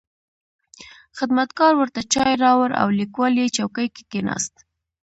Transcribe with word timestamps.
خدمتګار 1.17 1.73
ورته 1.77 2.01
چای 2.13 2.33
راوړ 2.43 2.69
او 2.81 2.87
لیکوال 2.99 3.33
په 3.41 3.47
چوکۍ 3.57 3.87
کې 3.95 4.03
کښېناست. 4.11 4.55